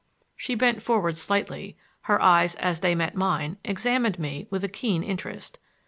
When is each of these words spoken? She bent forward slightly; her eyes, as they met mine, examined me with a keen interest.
She 0.35 0.55
bent 0.55 0.81
forward 0.81 1.19
slightly; 1.19 1.77
her 2.09 2.19
eyes, 2.19 2.55
as 2.55 2.79
they 2.79 2.95
met 2.95 3.13
mine, 3.15 3.57
examined 3.63 4.17
me 4.17 4.47
with 4.49 4.63
a 4.63 4.67
keen 4.67 5.03
interest. 5.03 5.59